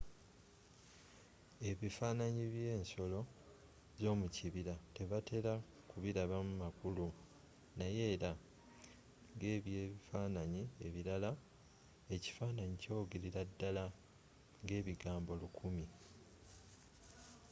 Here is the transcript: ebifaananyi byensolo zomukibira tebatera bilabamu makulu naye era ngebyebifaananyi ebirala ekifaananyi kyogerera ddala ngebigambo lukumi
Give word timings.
ebifaananyi 1.69 2.45
byensolo 2.55 3.19
zomukibira 4.01 4.73
tebatera 4.95 5.53
bilabamu 6.03 6.51
makulu 6.63 7.07
naye 7.79 8.03
era 8.15 8.31
ngebyebifaananyi 9.35 10.63
ebirala 10.87 11.31
ekifaananyi 12.15 12.75
kyogerera 12.81 13.41
ddala 13.49 13.85
ngebigambo 14.63 15.31
lukumi 15.41 15.85